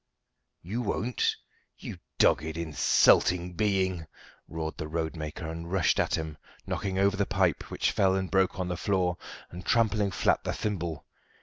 "You 0.63 0.81
won't, 0.81 1.35
you 1.77 1.99
dogged, 2.17 2.57
insulting 2.57 3.53
being?" 3.53 4.07
roared 4.47 4.77
the 4.77 4.87
roadmaker, 4.87 5.47
and 5.47 5.71
rushed 5.71 5.99
at 5.99 6.15
him, 6.15 6.39
knocking 6.65 6.97
over 6.97 7.15
the 7.15 7.27
pipe, 7.27 7.69
which 7.69 7.91
fell 7.91 8.15
and 8.15 8.31
broke 8.31 8.59
on 8.59 8.67
the 8.67 8.75
floor, 8.77 9.17
and 9.51 9.63
trampling 9.63 10.09
flat 10.09 10.43
the 10.43 10.53
thimble. 10.53 11.05